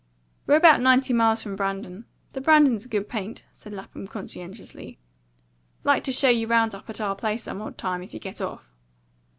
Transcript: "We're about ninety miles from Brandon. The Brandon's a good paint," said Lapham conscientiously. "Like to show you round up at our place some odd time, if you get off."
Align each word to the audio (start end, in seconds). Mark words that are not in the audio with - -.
"We're 0.47 0.55
about 0.55 0.81
ninety 0.81 1.13
miles 1.13 1.43
from 1.43 1.55
Brandon. 1.55 2.05
The 2.33 2.41
Brandon's 2.41 2.85
a 2.85 2.87
good 2.87 3.07
paint," 3.07 3.43
said 3.51 3.71
Lapham 3.71 4.07
conscientiously. 4.07 4.97
"Like 5.83 6.03
to 6.05 6.11
show 6.11 6.29
you 6.29 6.47
round 6.47 6.73
up 6.73 6.89
at 6.89 6.99
our 6.99 7.15
place 7.15 7.43
some 7.43 7.61
odd 7.61 7.77
time, 7.77 8.01
if 8.01 8.11
you 8.11 8.19
get 8.19 8.41
off." 8.41 8.73